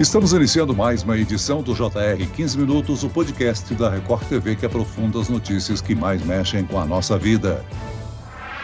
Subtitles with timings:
[0.00, 4.66] Estamos iniciando mais uma edição do JR 15 Minutos, o podcast da Record TV que
[4.66, 7.64] aprofunda as notícias que mais mexem com a nossa vida.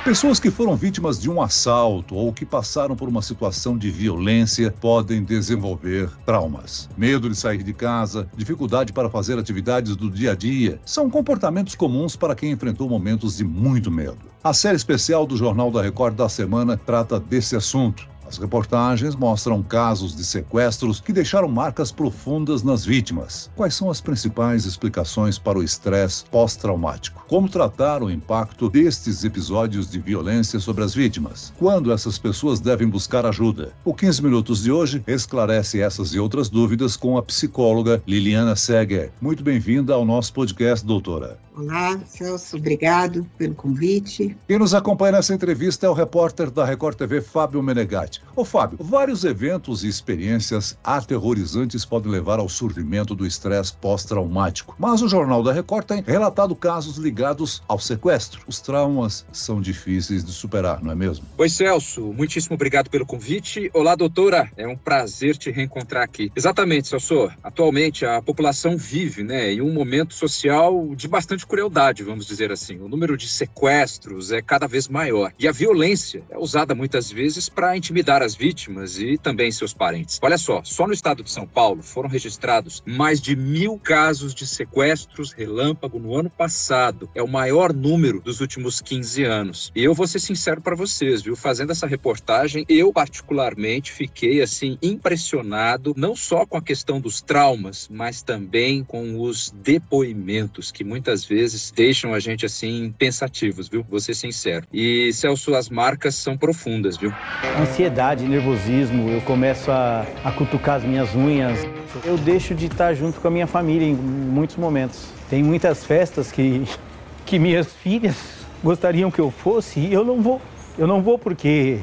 [0.04, 4.74] Pessoas que foram vítimas de um assalto ou que passaram por uma situação de violência
[4.80, 6.88] podem desenvolver traumas.
[6.96, 11.76] Medo de sair de casa, dificuldade para fazer atividades do dia a dia, são comportamentos
[11.76, 14.18] comuns para quem enfrentou momentos de muito medo.
[14.42, 18.09] A série especial do Jornal da Record da semana trata desse assunto.
[18.30, 23.50] As reportagens mostram casos de sequestros que deixaram marcas profundas nas vítimas.
[23.56, 27.24] Quais são as principais explicações para o estresse pós-traumático?
[27.26, 31.52] Como tratar o impacto destes episódios de violência sobre as vítimas?
[31.58, 33.72] Quando essas pessoas devem buscar ajuda?
[33.84, 39.10] O 15 Minutos de hoje esclarece essas e outras dúvidas com a psicóloga Liliana Seger.
[39.20, 41.36] Muito bem-vinda ao nosso podcast, doutora.
[41.56, 44.36] Olá, Celso, obrigado pelo convite.
[44.46, 48.22] Quem nos acompanha nessa entrevista é o repórter da Record TV, Fábio Menegatti.
[48.36, 54.76] Ô Fábio, vários eventos e experiências aterrorizantes podem levar ao surgimento do estresse pós-traumático.
[54.78, 58.42] Mas o Jornal da Record tem relatado casos ligados ao sequestro.
[58.46, 61.26] Os traumas são difíceis de superar, não é mesmo?
[61.36, 62.12] Oi, Celso.
[62.12, 63.68] Muitíssimo obrigado pelo convite.
[63.74, 64.50] Olá, doutora.
[64.56, 66.30] É um prazer te reencontrar aqui.
[66.36, 67.28] Exatamente, Celso.
[67.42, 72.78] Atualmente, a população vive né, em um momento social de bastante crueldade, vamos dizer assim.
[72.80, 75.32] O número de sequestros é cada vez maior.
[75.38, 80.18] E a violência é usada muitas vezes para intimidar as vítimas e também seus parentes.
[80.22, 84.46] Olha só, só no estado de São Paulo foram registrados mais de mil casos de
[84.46, 87.10] sequestros relâmpago no ano passado.
[87.14, 89.72] É o maior número dos últimos 15 anos.
[89.74, 91.36] E eu vou ser sincero para vocês, viu?
[91.36, 97.88] Fazendo essa reportagem, eu particularmente fiquei assim impressionado, não só com a questão dos traumas,
[97.90, 103.86] mas também com os depoimentos que muitas vezes deixam a gente assim pensativos, viu?
[103.88, 104.66] Vou ser sincero.
[104.72, 107.14] E Celso, as marcas são profundas, viu?
[107.58, 111.58] Ansiedade, nervosismo, eu começo a, a cutucar as minhas unhas.
[112.04, 115.06] Eu deixo de estar junto com a minha família em muitos momentos.
[115.30, 116.64] Tem muitas festas que,
[117.24, 118.16] que minhas filhas
[118.62, 120.42] gostariam que eu fosse e eu não vou.
[120.76, 121.78] Eu não vou porque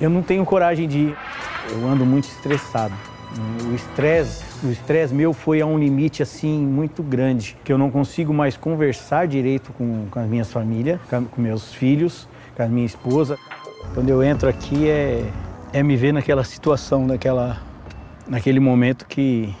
[0.00, 1.16] eu não tenho coragem de ir.
[1.70, 2.94] Eu ando muito estressado.
[3.36, 7.90] O estresse, o estresse meu foi a um limite assim muito grande, que eu não
[7.90, 12.86] consigo mais conversar direito com, com a minha família, com meus filhos, com a minha
[12.86, 13.36] esposa.
[13.92, 15.24] Quando eu entro aqui é,
[15.72, 17.60] é me ver naquela situação, naquela,
[18.28, 19.52] naquele momento que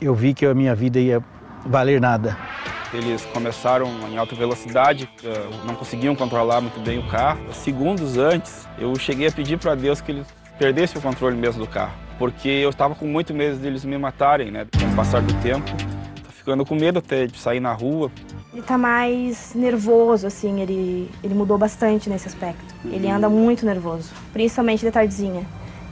[0.00, 1.24] eu vi que a minha vida ia
[1.64, 2.36] valer nada.
[2.92, 7.40] Eles começaram em alta velocidade, eh, não conseguiam controlar muito bem o carro.
[7.54, 10.26] Segundos antes, eu cheguei a pedir para Deus que eles
[10.58, 14.48] perdessem o controle mesmo do carro porque eu estava com muito medo deles me matarem,
[14.52, 14.64] né?
[14.78, 15.68] Com o passar do tempo,
[16.22, 18.12] tô ficando com medo até de sair na rua.
[18.52, 22.72] Ele tá mais nervoso, assim, ele, ele mudou bastante nesse aspecto.
[22.84, 25.44] Ele anda muito nervoso, principalmente de tardezinha.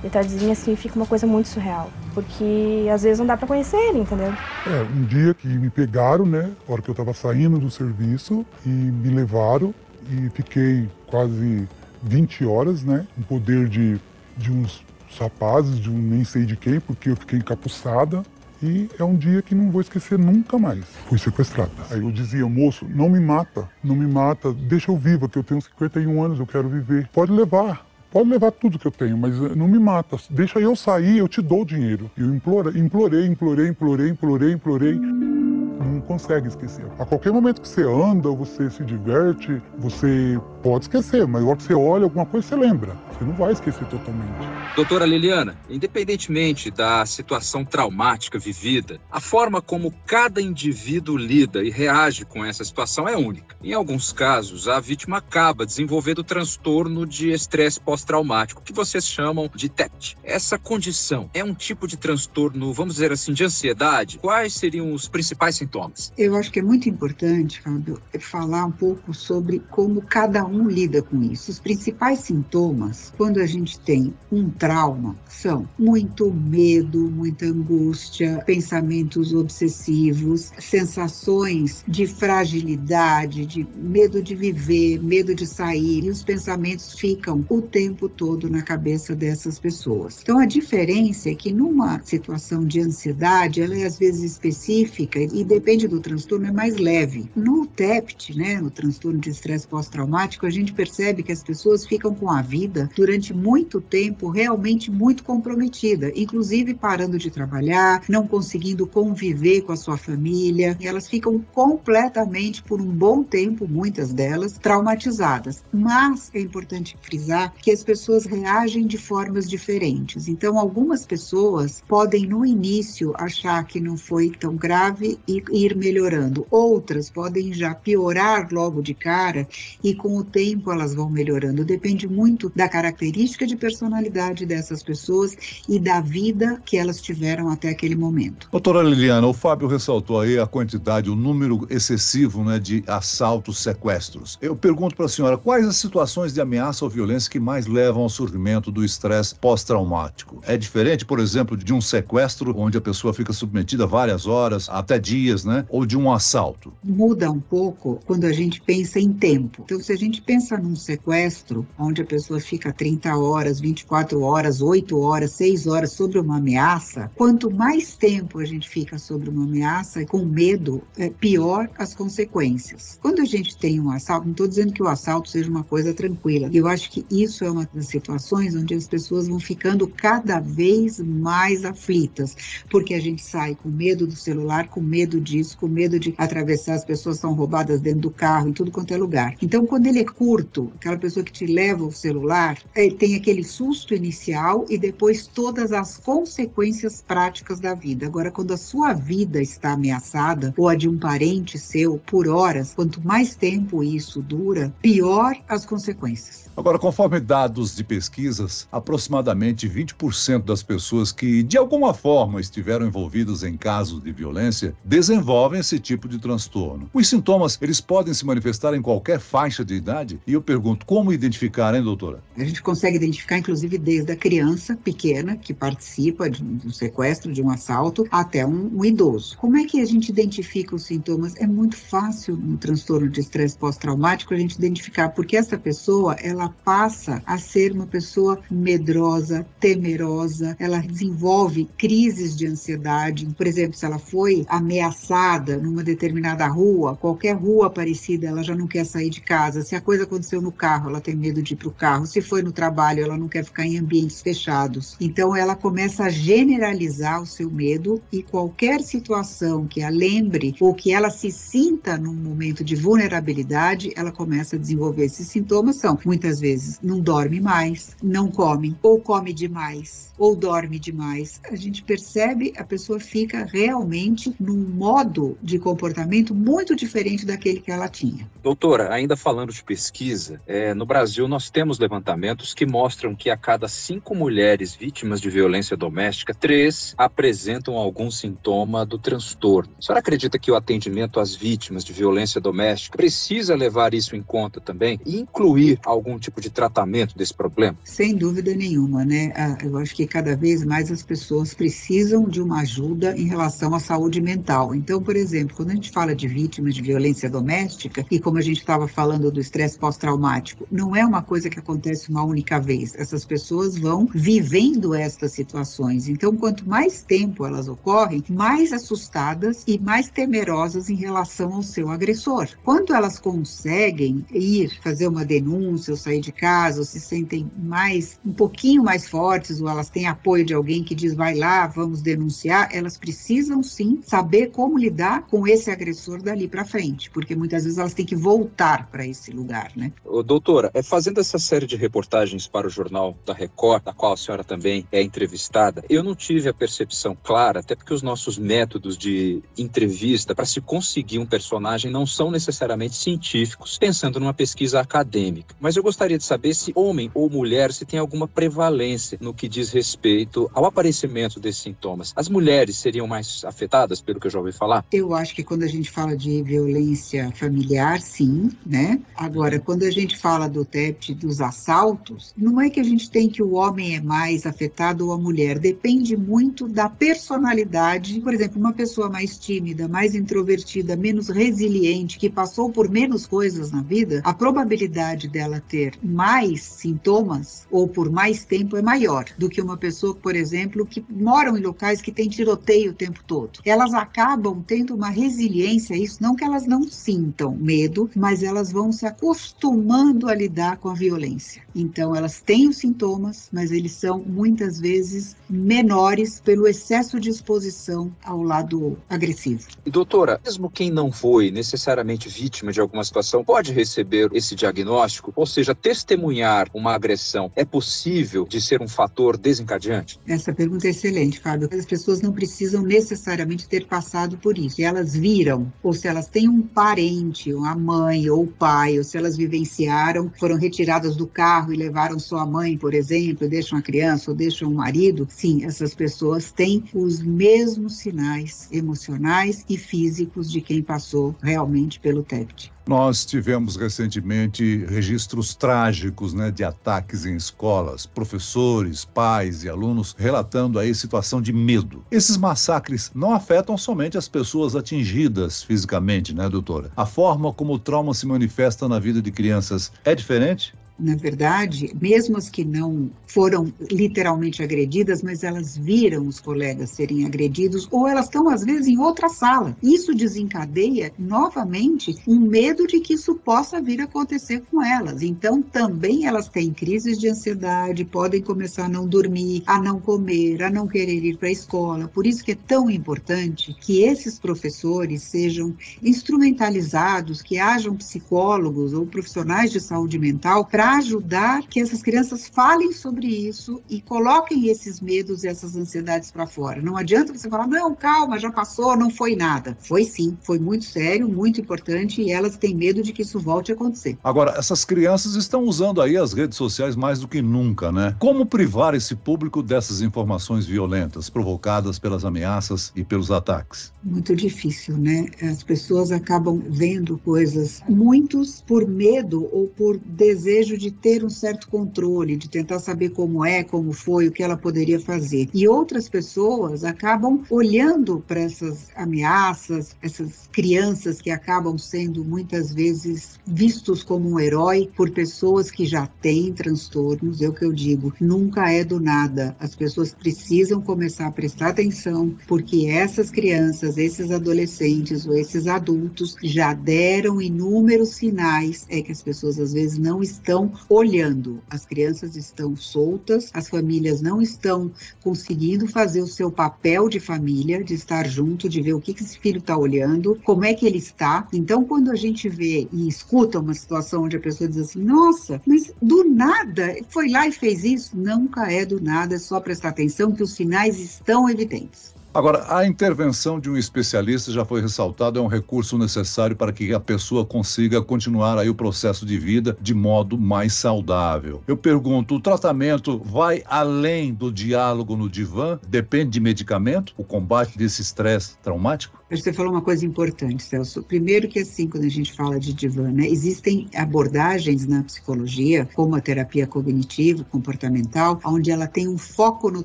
[0.05, 3.77] De tardezinha, assim, fica uma coisa muito surreal, porque às vezes não dá para conhecer
[3.89, 4.33] ele, entendeu?
[4.69, 8.47] É, um dia que me pegaram, né, na hora que eu tava saindo do serviço,
[8.65, 9.75] e me levaram,
[10.09, 11.69] e fiquei quase
[12.05, 13.99] 20 horas, né, com poder de,
[14.37, 14.89] de uns
[15.19, 18.23] rapazes, de um nem sei de quem, porque eu fiquei encapuçada.
[18.63, 20.85] E é um dia que não vou esquecer nunca mais.
[21.09, 21.71] Fui sequestrada.
[21.91, 25.43] Aí eu dizia, moço, não me mata, não me mata, deixa eu viva, que eu
[25.43, 27.09] tenho 51 anos, eu quero viver.
[27.11, 30.19] Pode levar, pode levar tudo que eu tenho, mas eh, não me mata.
[30.29, 32.11] Deixa eu sair, eu te dou o dinheiro.
[32.19, 34.95] Eu implorei, implorei, implorei, implorei, implorei, implorei.
[34.95, 36.85] Não consegue esquecer.
[36.99, 41.63] A qualquer momento que você anda, você se diverte, você pode esquecer, mas agora que
[41.65, 42.97] você olha alguma coisa, você lembra.
[43.13, 44.49] Você não vai esquecer totalmente.
[44.77, 52.25] Doutora Liliana, independentemente da situação traumática vivida, a forma como cada indivíduo lida e reage
[52.25, 53.57] com essa situação é única.
[53.63, 59.69] Em alguns casos, a vítima acaba desenvolvendo transtorno de estresse pós-traumático, que vocês chamam de
[59.69, 60.17] TEPT.
[60.23, 64.19] Essa condição é um tipo de transtorno, vamos dizer assim, de ansiedade?
[64.19, 66.13] Quais seriam os principais sintomas?
[66.17, 71.23] Eu acho que é muito importante, Fábio, falar um pouco sobre como cada lida com
[71.23, 71.51] isso.
[71.51, 79.35] Os principais sintomas quando a gente tem um trauma, são muito medo, muita angústia, pensamentos
[79.35, 87.45] obsessivos, sensações de fragilidade, de medo de viver, medo de sair, e os pensamentos ficam
[87.49, 90.21] o tempo todo na cabeça dessas pessoas.
[90.23, 95.45] Então a diferença é que numa situação de ansiedade, ela é às vezes específica e
[95.45, 97.31] depende do transtorno, é mais leve.
[97.35, 101.87] No TEPT, né, no transtorno de estresse pós-traumático, pós-traumático, a gente percebe que as pessoas
[101.87, 108.27] ficam com a vida durante muito tempo realmente muito comprometida, inclusive parando de trabalhar, não
[108.27, 110.77] conseguindo conviver com a sua família.
[110.81, 115.63] Elas ficam completamente, por um bom tempo, muitas delas, traumatizadas.
[115.73, 120.29] Mas é importante frisar que as pessoas reagem de formas diferentes.
[120.29, 126.47] Então, algumas pessoas podem, no início, achar que não foi tão grave e ir melhorando.
[126.51, 129.47] Outras podem já piorar logo de cara
[129.83, 131.65] e, com o tempo, elas vão melhorando.
[131.65, 135.37] Depende muito da característica de personalidade dessas pessoas
[135.69, 138.49] e da vida que elas tiveram até aquele momento.
[138.51, 144.39] Doutora Liliana, o Fábio ressaltou aí a quantidade, o número excessivo né, de assaltos, sequestros.
[144.41, 148.03] Eu pergunto para a senhora, quais as situações de ameaça ou violência que mais levam
[148.03, 150.43] ao surgimento do estresse pós-traumático?
[150.47, 154.99] É diferente, por exemplo, de um sequestro, onde a pessoa fica submetida várias horas, até
[154.99, 155.65] dias, né?
[155.69, 156.73] Ou de um assalto?
[156.83, 159.63] Muda um pouco quando a gente pensa em tempo.
[159.65, 164.61] Então, se a gente pensa num sequestro, onde a pessoa fica 30 horas, 24 horas,
[164.61, 169.45] 8 horas, 6 horas sobre uma ameaça, quanto mais tempo a gente fica sobre uma
[169.45, 172.99] ameaça com medo, é pior as consequências.
[173.01, 175.95] Quando a gente tem um assalto, não estou dizendo que o assalto seja uma coisa
[175.95, 180.41] tranquila, eu acho que isso é uma das situações onde as pessoas vão ficando cada
[180.41, 182.37] vez mais aflitas,
[182.71, 186.75] porque a gente sai com medo do celular, com medo disso, com medo de atravessar,
[186.75, 189.35] as pessoas são roubadas dentro do carro, em tudo quanto é lugar.
[189.41, 193.45] Então, quando ele é curto, aquela pessoa que te leva o celular, ele tem aquele
[193.45, 198.07] susto inicial e depois todas as consequências práticas da vida.
[198.07, 202.75] Agora, quando a sua vida está ameaçada, ou a de um parente seu, por horas,
[202.75, 206.49] quanto mais tempo isso dura, pior as consequências.
[206.57, 213.43] Agora, conforme dados de pesquisas, aproximadamente 20% das pessoas que de alguma forma estiveram envolvidas
[213.43, 216.89] em casos de violência desenvolvem esse tipo de transtorno.
[216.93, 220.00] Os sintomas, eles podem se manifestar em qualquer faixa de idade?
[220.27, 222.23] E eu pergunto, como identificar, hein, doutora?
[222.37, 227.43] A gente consegue identificar, inclusive, desde a criança pequena que participa de um sequestro, de
[227.43, 229.37] um assalto, até um, um idoso.
[229.39, 231.35] Como é que a gente identifica os sintomas?
[231.37, 236.49] É muito fácil no transtorno de estresse pós-traumático a gente identificar, porque essa pessoa, ela
[236.65, 243.27] passa a ser uma pessoa medrosa, temerosa, ela desenvolve crises de ansiedade.
[243.37, 248.67] Por exemplo, se ela foi ameaçada numa determinada rua, qualquer rua parecida, ela já não
[248.67, 249.63] quer sair de casa.
[249.63, 252.07] Se a coisa aconteceu no carro, ela tem medo de ir para o carro.
[252.07, 254.97] Se foi no trabalho, ela não quer ficar em ambientes fechados.
[255.01, 260.73] Então, ela começa a generalizar o seu medo e qualquer situação que a lembre ou
[260.73, 265.75] que ela se sinta num momento de vulnerabilidade, ela começa a desenvolver esses sintomas.
[265.75, 271.41] São muitas vezes não dorme mais, não come, ou come demais, ou dorme demais.
[271.51, 277.73] A gente percebe a pessoa fica realmente num modo de comportamento muito diferente daquele que
[277.73, 278.31] ela tinha.
[278.41, 283.37] Doutora, ainda falando de pesquisa, é, no Brasil nós temos levantamentos que mostram que a
[283.37, 289.73] cada cinco mulheres vítimas de violência doméstica, três apresentam algum sintoma do transtorno.
[289.79, 294.23] A senhora acredita que o atendimento às vítimas de violência doméstica precisa levar isso em
[294.23, 297.79] conta também e incluir algum tipo de tratamento desse problema?
[297.83, 299.33] Sem dúvida nenhuma, né?
[299.35, 303.75] Ah, eu acho que cada vez mais as pessoas precisam de uma ajuda em relação
[303.75, 304.75] à saúde mental.
[304.75, 308.43] Então, por exemplo, quando a gente fala de vítimas de violência doméstica, e como a
[308.43, 312.95] gente estava falando do estresse pós-traumático, não é uma coisa que acontece uma única vez.
[312.95, 316.09] Essas pessoas vão vivendo estas situações.
[316.09, 321.91] Então, quanto mais tempo elas ocorrem, mais assustadas e mais temerosas em relação ao seu
[321.91, 322.49] agressor.
[322.65, 328.19] Quando elas conseguem ir fazer uma denúncia ou sair de casa, ou se sentem mais
[328.25, 332.01] um pouquinho mais fortes, ou elas têm apoio de alguém que diz vai lá, vamos
[332.01, 337.65] denunciar, elas precisam sim saber como lidar com esse agressor dali para frente, porque muitas
[337.65, 339.93] vezes elas têm que voltar para esse lugar, né?
[340.05, 344.13] Ô, doutora, é fazendo essa série de reportagens para o jornal da Record, da qual
[344.13, 348.39] a senhora também é entrevistada, eu não tive a percepção clara, até porque os nossos
[348.39, 354.81] métodos de entrevista para se conseguir um personagem não são necessariamente científicos, pensando numa pesquisa
[354.81, 355.55] acadêmica.
[355.61, 359.49] Mas eu gostaria de saber se homem ou mulher se tem alguma prevalência no que
[359.49, 362.13] diz respeito ao aparecimento desses sintomas.
[362.15, 364.85] As mulheres seriam mais afetadas, pelo que eu já ouvi falar?
[364.93, 369.01] Eu acho que quando a gente fala de violência familiar, sim, né?
[369.15, 373.29] Agora, quando a gente fala do TEPT, dos assaltos, não é que a gente tem
[373.29, 378.21] que o homem é mais afetado ou a mulher, depende muito da personalidade.
[378.21, 383.71] Por exemplo, uma pessoa mais tímida, mais introvertida, menos resiliente, que passou por menos coisas
[383.71, 389.49] na vida, a probabilidade dela ter mais sintomas ou por mais tempo é maior do
[389.49, 393.61] que uma pessoa, por exemplo, que moram em locais que tem tiroteio o tempo todo.
[393.65, 398.93] Elas acabam tendo uma resiliência isso, não que elas não sintam medo, mas elas vão
[398.93, 401.63] se acostumando acostumando a lidar com a violência.
[401.73, 408.13] Então, elas têm os sintomas, mas eles são muitas vezes menores pelo excesso de exposição
[408.25, 409.69] ao lado agressivo.
[409.87, 415.33] E doutora, mesmo quem não foi necessariamente vítima de alguma situação pode receber esse diagnóstico,
[415.37, 420.19] ou seja, testemunhar uma agressão é possível de ser um fator desencadeante?
[420.27, 421.69] Essa pergunta é excelente, Fábio.
[421.73, 424.77] As pessoas não precisam necessariamente ter passado por isso.
[424.77, 429.05] Se elas viram, ou se elas têm um parente, a mãe ou o pai, ou
[429.05, 433.83] se elas vivenciaram, foram retiradas do carro e levaram sua mãe, por exemplo, deixam a
[433.83, 440.51] criança ou deixam o marido, sim, essas pessoas têm os mesmos sinais emocionais e físicos
[440.51, 442.73] de quem passou realmente pelo TEPT.
[442.87, 450.79] Nós tivemos recentemente registros trágicos né, de ataques em escolas, professores, pais e alunos relatando
[450.79, 452.05] aí situação de medo.
[452.11, 456.91] Esses massacres não afetam somente as pessoas atingidas fisicamente, né, doutora?
[456.97, 460.75] A forma como o trauma se manifesta na vida de crianças é diferente?
[461.01, 467.25] Na verdade, mesmo as que não foram literalmente agredidas, mas elas viram os colegas serem
[467.25, 469.77] agredidos, ou elas estão, às vezes, em outra sala.
[469.83, 475.23] Isso desencadeia, novamente, um medo de que isso possa vir a acontecer com elas.
[475.23, 480.63] Então, também elas têm crises de ansiedade, podem começar a não dormir, a não comer,
[480.63, 482.09] a não querer ir para a escola.
[482.09, 489.07] Por isso que é tão importante que esses professores sejam instrumentalizados, que hajam psicólogos ou
[489.07, 495.01] profissionais de saúde mental para ajudar que essas crianças falem sobre isso e coloquem esses
[495.01, 496.83] medos e essas ansiedades para fora.
[496.83, 499.77] Não adianta você falar, não, calma, já passou, não foi nada.
[499.81, 503.73] Foi sim, foi muito sério, muito importante e elas têm medo de que isso volte
[503.73, 504.19] a acontecer.
[504.23, 508.15] Agora, essas crianças estão usando aí as redes sociais mais do que nunca, né?
[508.19, 513.93] Como privar esse público dessas informações violentas provocadas pelas ameaças e pelos ataques?
[514.03, 515.27] Muito difícil, né?
[515.43, 521.69] As pessoas acabam vendo coisas, muitos por medo ou por desejo de ter um certo
[521.69, 525.47] controle, de tentar saber como é, como foi, o que ela poderia fazer.
[525.53, 533.39] E outras pessoas acabam olhando para essas ameaças, essas crianças que acabam sendo muitas vezes
[533.47, 537.43] vistos como um herói por pessoas que já têm transtornos.
[537.43, 539.55] É o que eu digo, nunca é do nada.
[539.61, 546.37] As pessoas precisam começar a prestar atenção, porque essas crianças, esses adolescentes ou esses adultos
[546.43, 551.63] já deram inúmeros sinais é que as pessoas às vezes não estão olhando.
[551.69, 554.91] As crianças estão soltas, as famílias não estão
[555.23, 559.39] conseguindo fazer o seu papel de família, de estar junto, de ver o que, esse
[559.39, 561.47] filho está olhando, como é que ele está.
[561.53, 565.61] Então, quando a gente vê e escuta uma situação onde a pessoa diz assim, nossa,
[565.67, 569.91] mas do nada foi lá e fez isso, nunca é do nada, é só prestar
[569.91, 572.15] atenção que os sinais estão evidentes.
[572.33, 576.95] Agora, a intervenção de um especialista já foi ressaltado, é um recurso necessário para que
[576.95, 581.61] a pessoa consiga continuar aí o processo de vida de modo mais saudável.
[581.67, 585.81] Eu pergunto, o tratamento vai além do diálogo no divã?
[585.89, 587.13] Depende de medicamento?
[587.19, 589.19] O combate desse estresse traumático?
[589.29, 591.05] Você falou uma coisa importante, Celso.
[591.05, 596.17] Primeiro que assim, quando a gente fala de divã, né, existem abordagens na psicologia, como
[596.17, 599.85] a terapia cognitivo comportamental, onde ela tem um foco no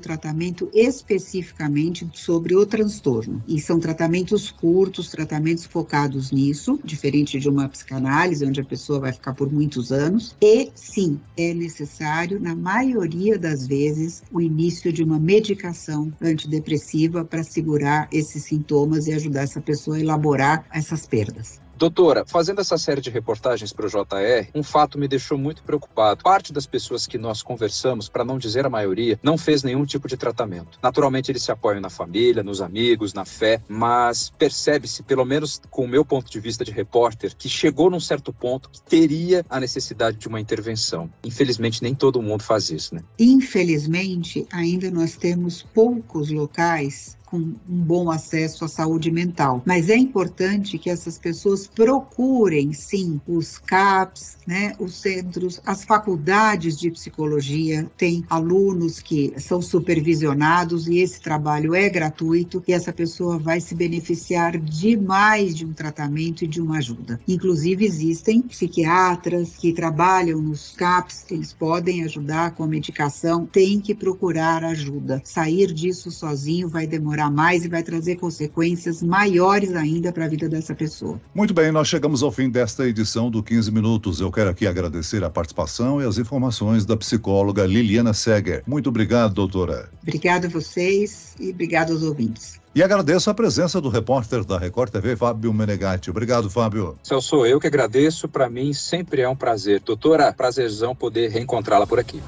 [0.00, 3.42] tratamento especificamente sobre o transtorno.
[3.46, 9.12] E são tratamentos curtos, tratamentos focados nisso, diferente de uma psicanálise, onde a pessoa vai
[9.12, 10.36] ficar por muitos anos.
[10.40, 17.42] E sim, é necessário, na maioria das vezes, o início de uma medicação antidepressiva para
[17.42, 21.65] segurar esses sintomas e ajudar essa pessoa a elaborar essas perdas.
[21.76, 26.22] Doutora, fazendo essa série de reportagens para o JR, um fato me deixou muito preocupado.
[26.22, 30.08] Parte das pessoas que nós conversamos, para não dizer a maioria, não fez nenhum tipo
[30.08, 30.78] de tratamento.
[30.82, 35.84] Naturalmente, eles se apoiam na família, nos amigos, na fé, mas percebe-se, pelo menos com
[35.84, 39.60] o meu ponto de vista de repórter, que chegou num certo ponto que teria a
[39.60, 41.10] necessidade de uma intervenção.
[41.22, 43.02] Infelizmente, nem todo mundo faz isso, né?
[43.18, 49.60] Infelizmente, ainda nós temos poucos locais com um bom acesso à saúde mental.
[49.66, 56.78] Mas é importante que essas pessoas procurem, sim, os CAPs, né, os centros, as faculdades
[56.78, 63.38] de psicologia, tem alunos que são supervisionados e esse trabalho é gratuito e essa pessoa
[63.38, 67.20] vai se beneficiar demais de um tratamento e de uma ajuda.
[67.26, 73.94] Inclusive, existem psiquiatras que trabalham nos CAPs, eles podem ajudar com a medicação, tem que
[73.94, 75.20] procurar ajuda.
[75.24, 80.28] Sair disso sozinho vai demorar demorar mais e vai trazer consequências maiores ainda para a
[80.28, 81.18] vida dessa pessoa.
[81.34, 84.20] Muito bem, nós chegamos ao fim desta edição do 15 Minutos.
[84.20, 88.62] Eu quero aqui agradecer a participação e as informações da psicóloga Liliana Seger.
[88.66, 89.88] Muito obrigado, doutora.
[90.02, 92.60] Obrigada a vocês e obrigado aos ouvintes.
[92.74, 96.10] E agradeço a presença do repórter da Record TV, Fábio Menegatti.
[96.10, 96.98] Obrigado, Fábio.
[97.02, 98.28] Celso, eu que agradeço.
[98.28, 99.80] Para mim sempre é um prazer.
[99.80, 102.20] Doutora, prazerzão poder reencontrá-la por aqui.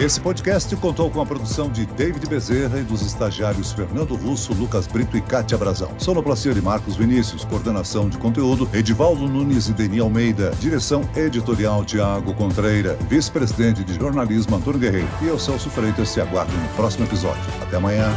[0.00, 4.86] Esse podcast contou com a produção de David Bezerra e dos estagiários Fernando Russo, Lucas
[4.86, 5.90] Brito e Cátia Brazão.
[5.98, 12.32] Sonoplastia de Marcos Vinícius, coordenação de conteúdo Edivaldo Nunes e Deni Almeida, direção editorial Tiago
[12.34, 15.08] Contreira, vice-presidente de jornalismo Antônio Guerreiro.
[15.20, 17.42] E eu, Celso Freitas, se aguardo no próximo episódio.
[17.60, 18.08] Até amanhã.